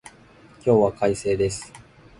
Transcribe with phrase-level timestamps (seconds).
[0.63, 1.71] 今日は快晴です。